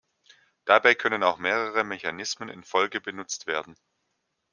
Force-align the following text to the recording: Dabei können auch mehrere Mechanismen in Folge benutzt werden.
Dabei 0.65 0.95
können 0.95 1.21
auch 1.21 1.37
mehrere 1.37 1.83
Mechanismen 1.83 2.49
in 2.49 2.63
Folge 2.63 2.99
benutzt 2.99 3.45
werden. 3.45 3.77